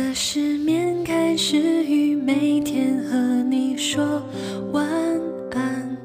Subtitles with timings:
[0.00, 3.18] 的失眠开始于每天和
[3.50, 4.22] 你说
[4.72, 4.88] 晚
[5.52, 5.96] 安。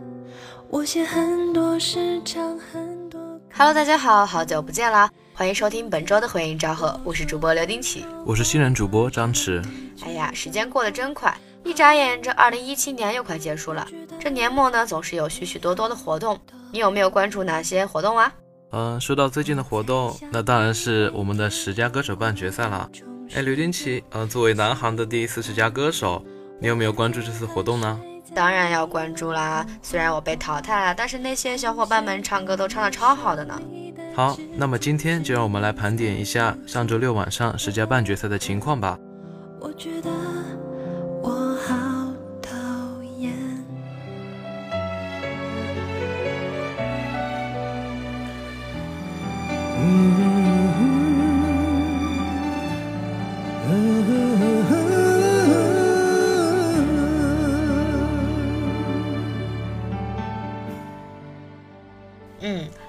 [0.69, 3.21] 我写很多诗，唱很多。
[3.53, 5.09] Hello，大家好，好久不见啦！
[5.33, 9.63] 欢迎收听本周的回应昭和，我是主播刘丁启，我是新人主播张弛。
[10.03, 13.87] 哎呀，时间过得真快，一眨眼，这二零一七年又快结束了。
[14.19, 16.37] 这年末呢，总是有许许多多的活动，
[16.69, 18.33] 你有没有关注哪些活动啊？
[18.71, 22.89] 嗯，说到最近的活动，那当然是我们的十佳歌手半决赛了。
[23.33, 26.23] 哎，刘丁奇，呃，作为南航的第一次十佳歌手，
[26.59, 27.99] 你有没有关注这次活动呢？
[28.33, 29.65] 当然要关注啦！
[29.81, 33.59] 虽然我被淘汰了，但是那些小伙伴们唱歌都唱得超好的呢。
[34.13, 38.97] 好，那么今天就让我们来盘点一下上周六晚上十佳半决赛的情况吧。
[39.59, 40.09] 我觉得
[41.21, 41.75] 我好
[42.41, 42.51] 讨
[43.17, 43.33] 厌。
[49.77, 50.24] 嗯，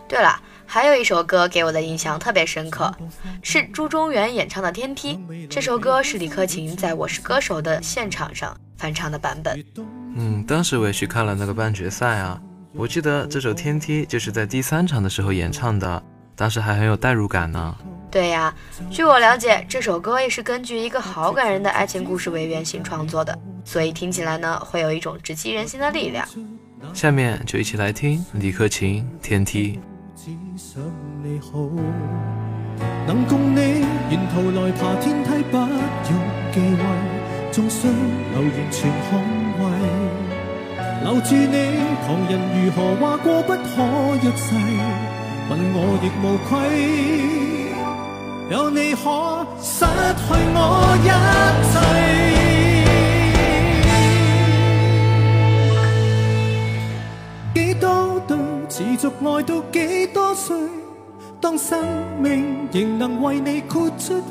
[0.09, 2.95] 对了，还有一首歌给我的印象特别深刻，
[3.43, 5.15] 是朱中原演唱的《天梯》。
[5.49, 9.65] 这首歌是李克勤在我是歌手的现场上翻唱的版本。
[10.15, 12.41] 嗯，当时我也去看了那个半决赛啊，
[12.73, 16.03] 我记得这首《天梯》就是在第三场的时候演唱的，
[16.35, 17.77] 当时还很有代入感呢。
[18.11, 18.55] 对呀，
[18.91, 26.27] 据我了解，这首歌也是根据一个好感人的爱情故事为原型创作的，所以听起来呢，会有一种直击人心的力量。
[26.93, 29.79] 下面就一起来听李克勤《天梯》。
[33.07, 33.61] 能共你
[34.11, 35.69] 沿途来爬天梯，不用
[36.53, 36.83] 忌讳，
[37.53, 39.19] 终须留完全捍
[39.59, 39.63] 卫。
[41.05, 41.55] 留住你，
[42.07, 43.57] 旁人如何话过不可
[44.23, 44.47] 一世，
[45.49, 46.51] 问我亦无愧。
[48.51, 50.61] 有你可失去我
[51.03, 51.09] 一
[51.73, 52.46] 切。
[58.99, 60.57] 续爱到几多岁？
[61.39, 61.79] 当生
[62.19, 64.23] 命仍能为你豁出去，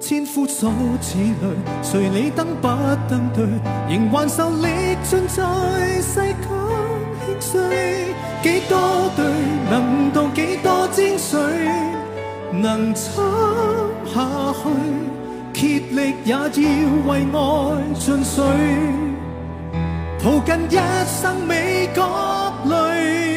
[0.00, 0.70] 千夫所
[1.00, 2.68] 指泪，谁你登不
[3.08, 3.46] 登对？
[3.88, 4.66] 仍还受力
[5.04, 5.42] 尽在
[6.02, 6.34] 世间
[7.26, 9.24] 轻碎，几多对
[9.70, 11.38] 能渡几多精髓？
[12.52, 13.24] 能撑
[14.12, 14.68] 下去，
[15.52, 16.42] 竭力也要
[17.06, 18.44] 为爱尽碎，
[20.22, 20.76] 抱紧一
[21.06, 22.02] 生美各
[22.68, 23.35] 类。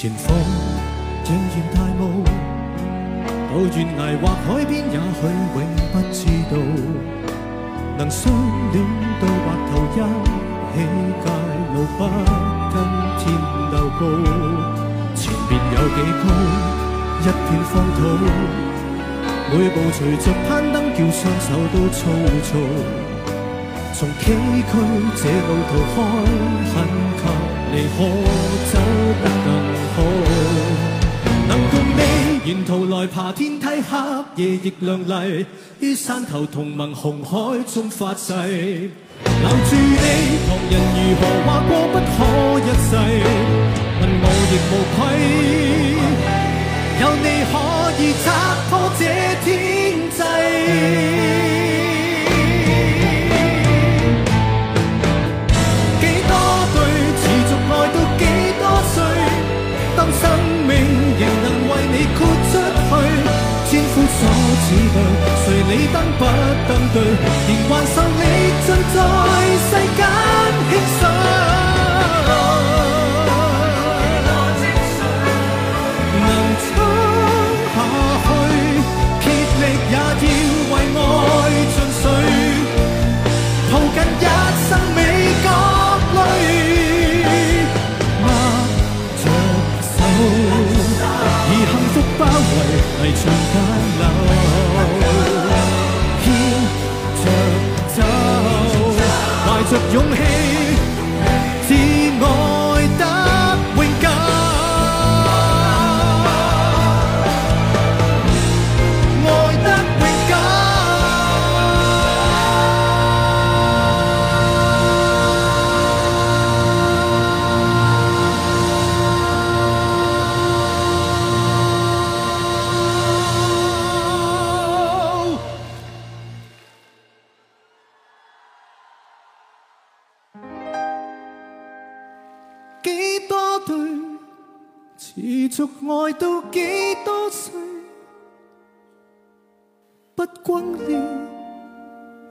[0.00, 0.34] 前方
[1.26, 2.24] 仍然大雾，
[3.50, 5.60] 到悬崖或海边，也许永
[5.92, 6.56] 不知道。
[7.98, 8.32] 能相
[8.72, 8.80] 恋
[9.20, 10.00] 到白头，一
[10.72, 10.80] 起
[11.20, 11.28] 界
[11.74, 12.00] 路，不
[12.72, 12.74] 跟
[13.18, 13.20] 天
[13.70, 14.02] 斗高。
[15.14, 16.24] 前面有几高，
[17.20, 18.00] 一片荒土，
[19.52, 22.08] 每步随着攀登，叫双手都粗
[22.42, 22.48] 糙。
[23.92, 24.72] 从崎岖
[25.14, 26.00] 这路途开，
[26.72, 26.88] 很
[27.18, 27.49] 近。
[27.72, 27.98] 你可
[28.72, 28.74] 走
[29.22, 29.48] 得更
[29.94, 29.96] 好，
[31.48, 32.00] 能共你
[32.44, 33.92] 沿途来爬天梯，黑
[34.36, 35.46] 夜亦亮丽。
[35.78, 40.04] 于山头同盟红海中发誓，留住你，
[40.46, 42.16] 旁人如何话过不可
[42.60, 42.92] 一世，
[44.00, 44.98] 问我亦无愧。
[47.00, 47.54] 有你可
[48.02, 48.26] 以拆
[48.68, 49.00] 破这
[49.44, 49.48] 天
[50.10, 50.20] 际
[64.70, 66.24] 谁理登不
[66.68, 67.02] 登对，
[67.48, 68.22] 仍幻想你
[68.64, 68.96] 尽在
[69.66, 70.00] 世间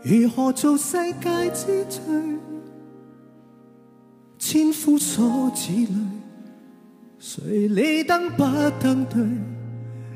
[0.01, 2.01] 如何做世界之最？
[4.37, 5.93] 千夫所指里，
[7.19, 8.43] 谁理登不
[8.81, 9.19] 登对？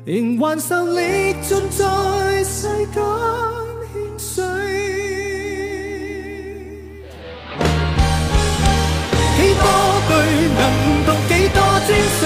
[0.06, 3.02] 仍还受力尽在世间
[3.92, 4.42] 牵碎。
[9.36, 9.64] 几多
[10.08, 10.12] 句
[10.56, 10.62] 能
[11.04, 11.88] 读几多精
[12.18, 12.22] 髓，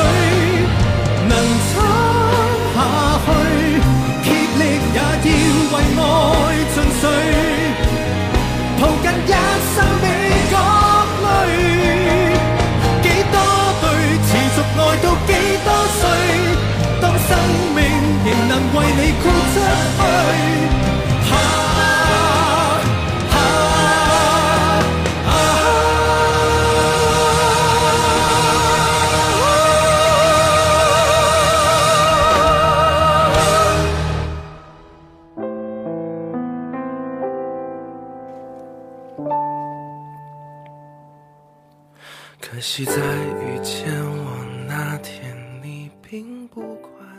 [1.28, 1.32] 能
[1.66, 1.70] 撑
[2.74, 2.76] 下
[3.26, 3.28] 去，
[4.22, 4.26] 竭
[4.58, 4.60] 力
[4.94, 5.02] 也要
[5.72, 6.02] 为爱
[6.72, 7.02] 尽瘁，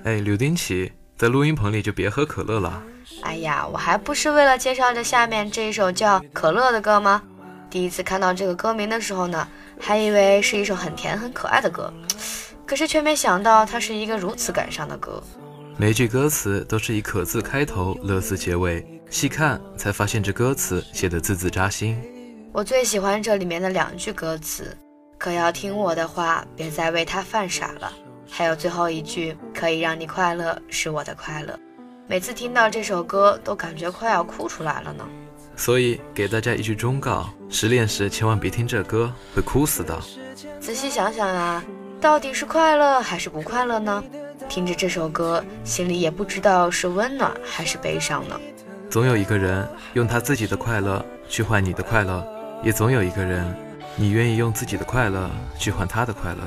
[0.09, 2.81] 哎，刘丁奇，在录音棚里就别喝可乐了。
[3.23, 7.21] 哎呀，我还不是为了介绍这下面这一首叫《可乐》的歌吗？
[7.69, 9.45] 第一次看到这个歌名的时候呢，
[9.77, 11.93] 还以为是一首很甜很可爱的歌，
[12.65, 15.21] 可是却没想到它是一个如此感伤的歌。
[15.75, 22.01] 每句歌词都是以“可”字开头，“乐”字结尾，细看才发现这歌词写的字字扎心。
[22.53, 24.73] 我最喜欢这里面的两句歌词
[25.19, 27.91] ：“可要听我的话，别再为他犯傻了。”
[28.31, 31.59] 还有最后一句：“可以让你快乐，是我的快乐。”
[32.07, 35.05] 每次听到这首歌，都感觉快要哭出来了呢。
[35.57, 39.99] 所以给大家一句忠告：失恋时千万别听这歌，会哭死的。
[40.61, 41.61] 仔细想想啊，
[41.99, 44.01] 到底是快乐还是不快乐呢？
[44.47, 48.39] 听着这首歌，心里也不知道是温暖还是悲伤呢。
[48.89, 52.25] 总有一个人用他自己的快乐去换你的快乐，
[52.63, 53.45] 也总有一个人，
[53.97, 55.29] 你愿意用自己的快乐
[55.59, 56.39] 去换他的快乐。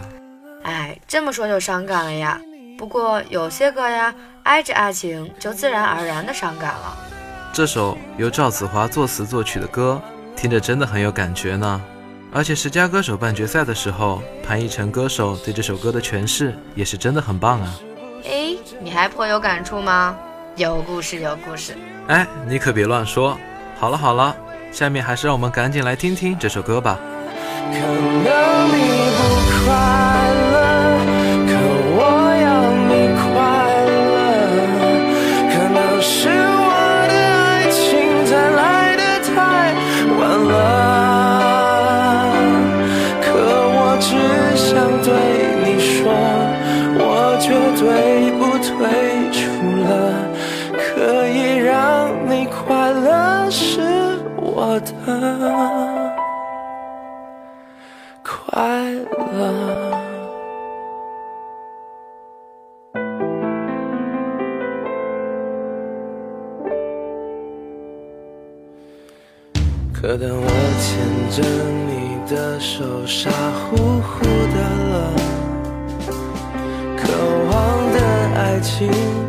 [0.63, 2.41] 哎，这么说就伤感了呀。
[2.83, 4.13] 不过有些歌呀，
[4.43, 6.97] 挨着爱情就自然而然的伤感了。
[7.53, 10.03] 这首由赵子华作词作曲的歌，
[10.35, 11.81] 听着真的很有感觉呢。
[12.33, 17.73] 而且十佳歌手半决赛的时候，潘逸臣歌手对这首歌的诠释也是真的很棒啊。
[18.25, 20.17] 哎，你还颇有感触吗？
[20.57, 21.77] 有故事，有故事。
[22.09, 23.39] 哎，你可别乱说。
[23.79, 24.35] 好了好了，
[24.73, 26.99] 下面还是让我们赶紧来听听这首歌吧。
[27.71, 29.02] 可能你
[54.73, 54.89] 我的。
[58.25, 58.33] 快
[59.37, 59.39] 乐。
[69.93, 70.49] 可当我
[70.81, 70.89] 牵
[71.31, 71.37] 着
[71.87, 71.91] 你
[72.27, 74.57] 的手，傻乎乎的
[74.91, 74.95] 了，
[76.97, 77.03] 渴
[77.51, 77.53] 望
[77.93, 77.97] 的
[78.41, 78.89] 爱情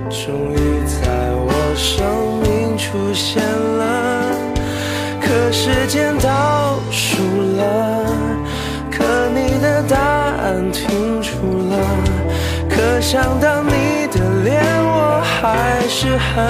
[0.09, 0.55] 终于
[0.87, 1.03] 在
[1.35, 1.91] 我生
[2.41, 3.83] 命出现了，
[5.53, 7.17] 时间倒数
[7.57, 8.05] 了。
[8.91, 11.29] 可你的答案停住
[11.69, 11.77] 了，
[12.67, 16.43] 可想到你的脸，我还是很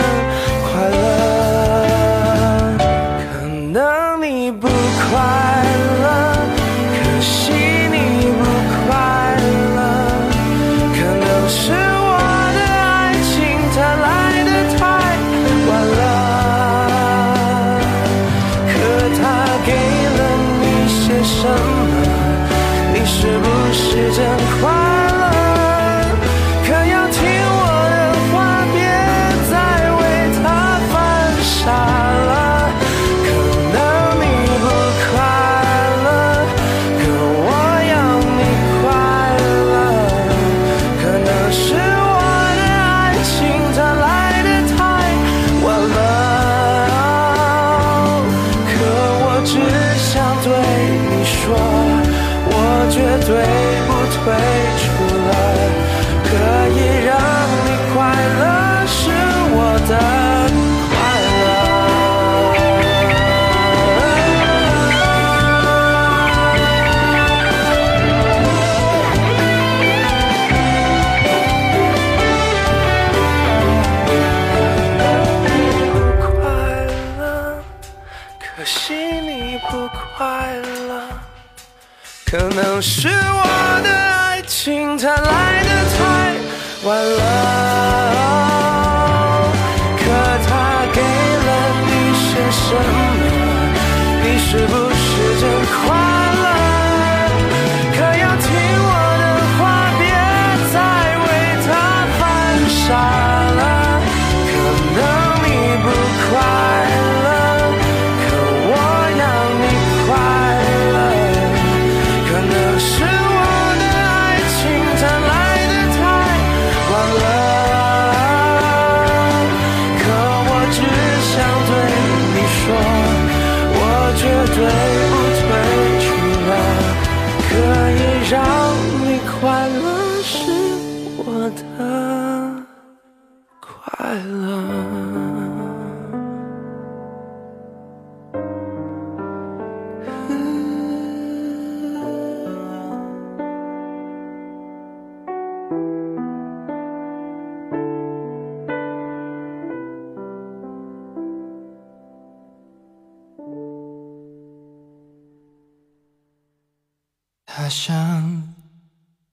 [157.64, 158.44] 他想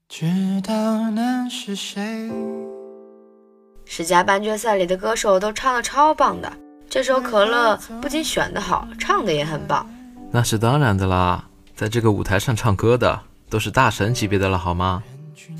[0.08, 0.24] 知
[0.62, 2.30] 道那是谁。
[3.84, 6.52] 十佳半决赛里的歌手都唱的超棒的，
[6.88, 9.84] 这首《可乐》不仅选的好，唱的也很棒。
[10.30, 11.44] 那是当然的啦，
[11.74, 15.02] 在这个舞台上唱歌的都是大神级别的了，好吗？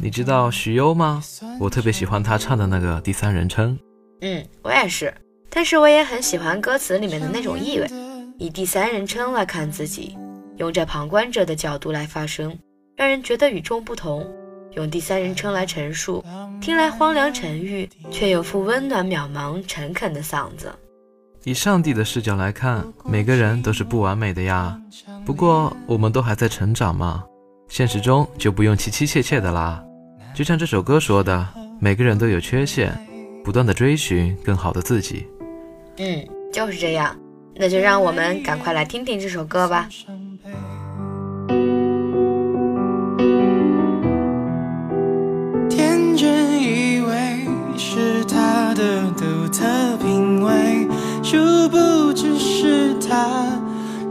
[0.00, 1.20] 你知道许攸吗？
[1.58, 3.76] 我特别喜欢他唱的那个第三人称。
[4.20, 5.12] 嗯，我也是，
[5.50, 7.90] 但是我也很喜欢歌词里面的那种意味，
[8.38, 10.16] 以第三人称来看自己，
[10.60, 12.54] 用着旁观者的角度来发声，
[12.94, 14.26] 让人觉得与众不同。
[14.72, 16.22] 用第三人称来陈述，
[16.60, 20.70] 听来荒凉沉郁，却有副温暖渺茫、诚恳的嗓子。
[21.44, 24.78] 以上帝的视角来看，每个人都是不完美的呀。
[25.24, 27.24] 不过我们都还在成长嘛，
[27.70, 29.82] 现实中就不用凄凄切切的啦。
[30.34, 31.48] 就像这首歌说的，
[31.80, 32.92] 每个人都有缺陷，
[33.42, 35.26] 不断的追寻更好的自己。
[35.96, 37.18] 嗯，就是这样。
[37.56, 39.88] 那就让我们赶快来听听这首歌吧。
[51.30, 53.46] 殊不知是他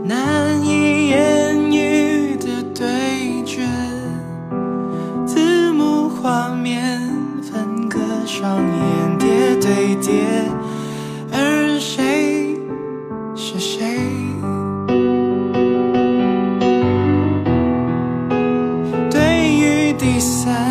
[0.02, 3.60] 难以言喻的对决。
[5.26, 6.98] 字幕画面
[7.42, 10.24] 分割上演叠对叠，
[11.30, 12.56] 而谁
[13.36, 13.98] 是谁？
[19.10, 19.20] 对
[19.52, 20.69] 于第三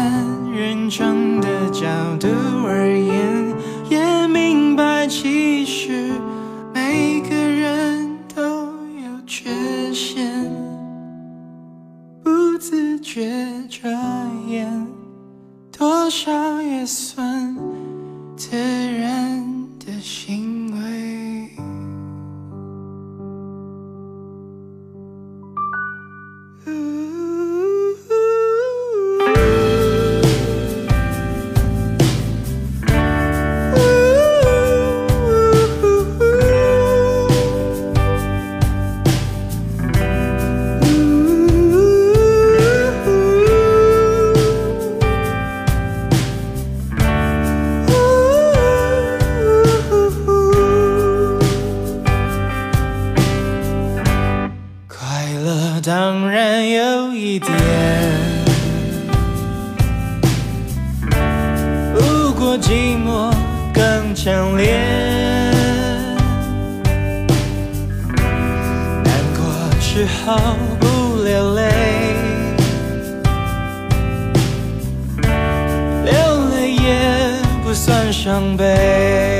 [78.30, 79.39] 伤悲。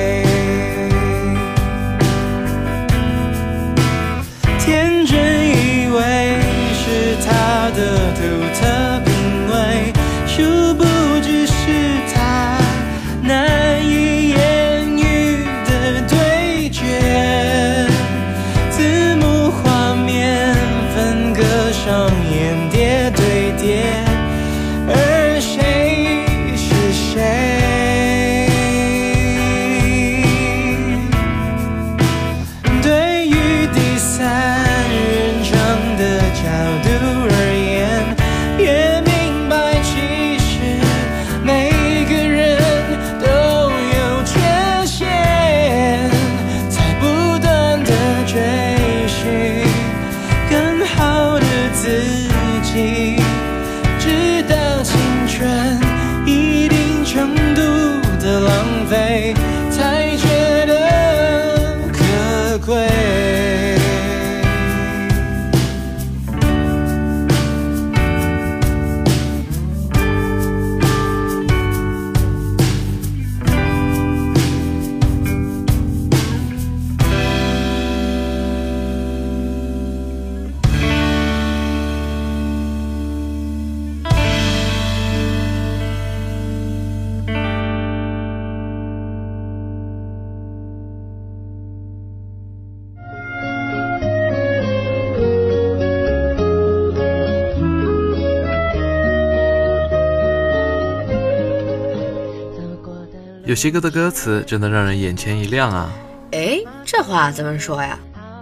[103.60, 105.92] 有些歌的歌词真的让人眼前一亮啊！
[106.32, 108.00] 哎，这话怎么说呀？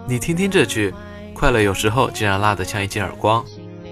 [0.07, 0.93] 你听听这句，
[1.33, 3.43] 快乐有时候竟然辣得像一记耳光。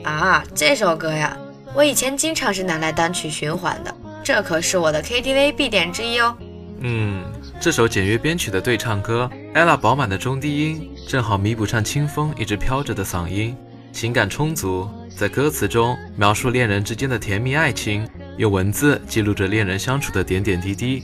[0.03, 1.36] 啊，这首歌呀，
[1.74, 3.91] 我以前经常是拿来单曲循环的，
[4.24, 6.38] 这可是我的 KTV 必点之一哦。
[6.82, 7.24] 嗯，
[7.60, 13.58] 这首简约编曲的对唱歌，ella 饱满的中低音正好弥补上清风一直飘着的嗓音，
[13.91, 21.04] 情感充足，在歌词中描述恋人之间的甜蜜爱情，用文字记录着恋人相处的点点滴滴。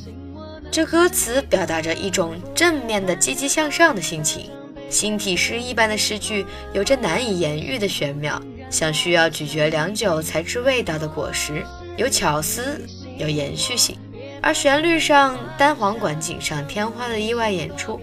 [0.71, 4.49] 这歌词表达着一种正面的、积极向上的心情，
[4.89, 11.63] 新体诗一般的诗句有着难以言喻的玄妙，像需要咀嚼良久才知味道的果实，
[11.97, 12.81] 有巧思，
[13.17, 13.97] 有延续性。
[14.41, 17.99] 而旋律上单簧管锦上添花的意外演出，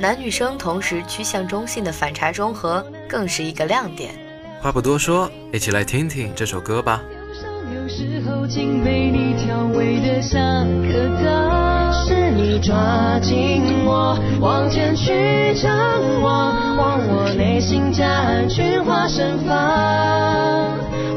[0.00, 4.14] 男女生同时趋向中性的反差中和，更是一个亮点。
[4.60, 7.02] 话不多说，一起来听听这首歌吧。
[7.98, 15.74] 有时候竟被你调味的像颗糖，是你抓紧我往前去张
[16.20, 19.56] 望，望我内心夹岸群花盛放，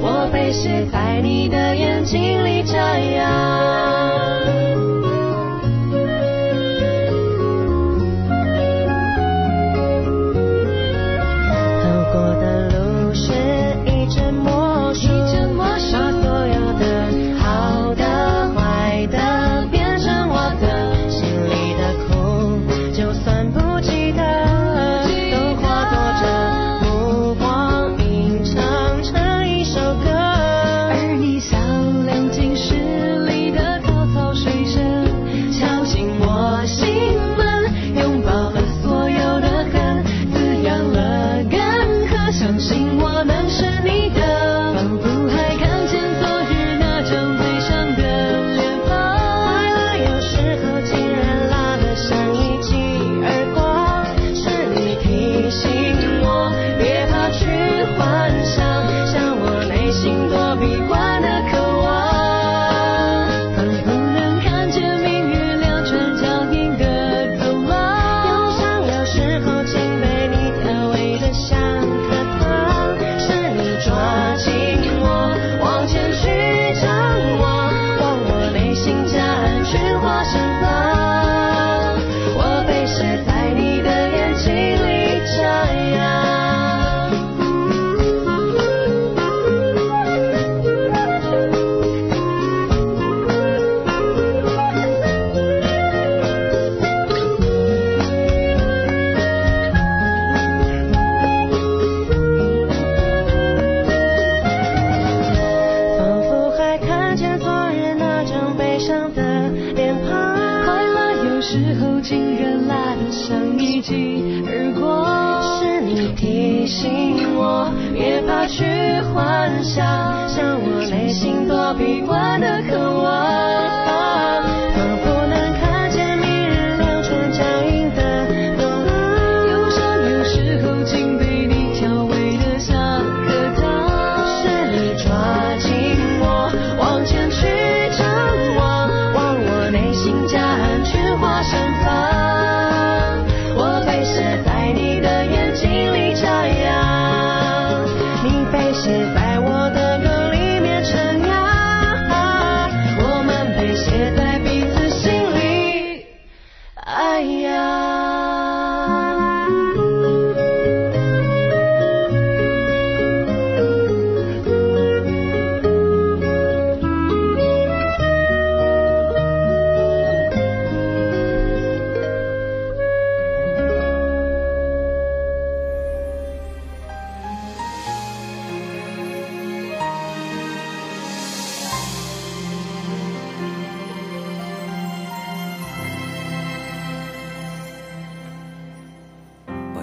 [0.01, 3.59] 我被写在你的眼睛里眨呀。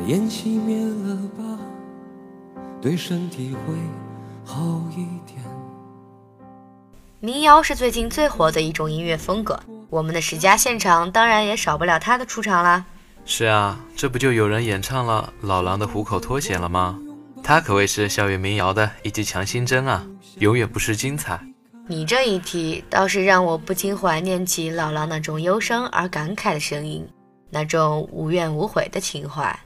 [0.06, 1.58] 烟熄灭了吧，
[2.80, 3.74] 对身体会
[4.44, 5.44] 好一点。
[7.18, 9.58] 民谣是最近最火的一种音乐风格，
[9.90, 12.84] 我们的十佳现场当然也少不了他的出场啦。
[13.24, 16.96] 是啊，这不就有人演唱了老狼的《虎口脱险》了吗？
[17.42, 20.06] 他可谓是校园民谣的一剂强心针啊，
[20.38, 21.40] 永远不失精彩。
[21.88, 27.04] 你这一提，倒是让我不禁怀念起老狼那种忧伤而感慨的声音，
[27.50, 29.58] 那种无怨无悔的情怀。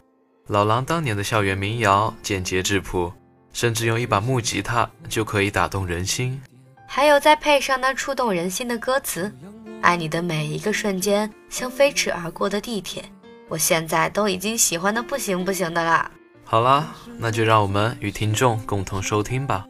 [0.51, 3.13] 老狼当年的校园民谣简洁质朴，
[3.53, 6.41] 甚至用一把木吉他就可以打动人心。
[6.89, 9.33] 还有再配上那触动人心的歌词，
[9.81, 13.05] 爱你的每一个瞬间，像飞驰而过的地铁。
[13.49, 16.11] 我现在都已经喜欢的不行不行的啦。
[16.43, 19.65] 好啦，那就让我们与听众共同收听吧。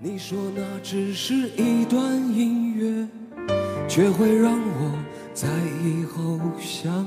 [0.00, 2.02] 你说那只是一段
[2.34, 3.06] 音乐，
[3.86, 4.98] 却会让我
[5.34, 5.46] 在
[5.84, 7.06] 以后想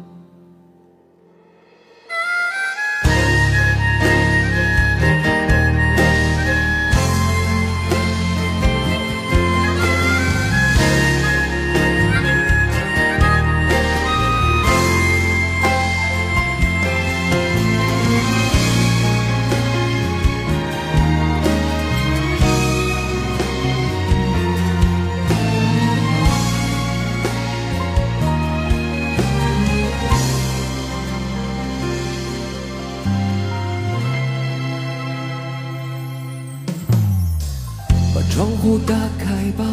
[38.61, 39.65] 户打开吧，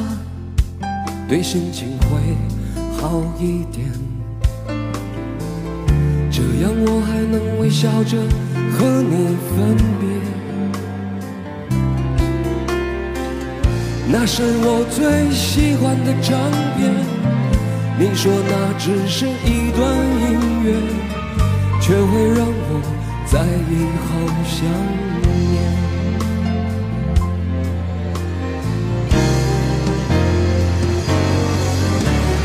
[1.28, 2.08] 对心情会
[2.96, 3.86] 好一点。
[6.30, 8.16] 这样我还能微笑着
[8.72, 10.08] 和你分别。
[14.10, 16.90] 那是我最喜欢的唱片，
[17.98, 19.84] 你说那只是一段
[20.24, 20.72] 音乐，
[21.78, 22.80] 却会让我
[23.26, 24.08] 在以后
[24.46, 24.64] 想
[24.96, 25.07] 念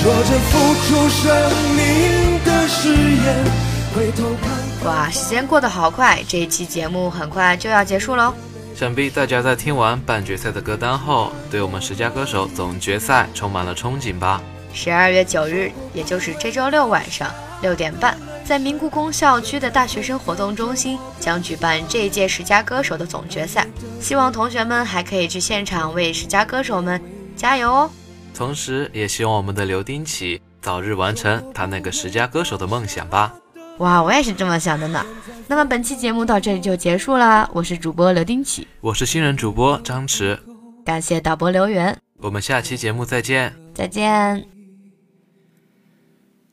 [0.00, 3.44] 说着付出生命的誓言，
[3.92, 4.86] 回头看。
[4.86, 8.32] 哇，时间过得好快，这一期节目很快就要结束喽。
[8.76, 14.40] 想必大家在听完半决赛的歌单后，对我们十佳歌手总决赛充满了憧憬吧？
[14.72, 17.28] 十二月九日，也就是这周六晚上
[17.60, 23.66] 六点半，在明故宫校区的大学生活动中心将举办这一届十佳歌手的总决赛。
[24.00, 27.02] 希望同学们还可以去现场为十佳歌手们
[27.36, 27.90] 加油哦！
[28.34, 33.34] 同时，也希望我们的刘丁启早日完成他那个十佳歌手的梦想吧。
[33.78, 35.04] 哇，我也是这么想的呢。
[35.46, 40.38] 那么本期节目到这里就结束啦，我是主播刘丁启，我是新人主播张弛，
[40.84, 43.54] 感谢导播刘源，我们下期节目再见。
[43.74, 44.44] 再见。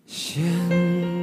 [0.05, 1.14] 现